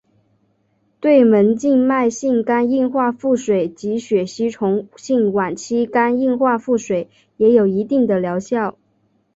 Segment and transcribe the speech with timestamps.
[0.99, 8.79] 对门静脉性肝硬化腹水及血吸虫性晚期肝硬化腹水也有一定的疗效。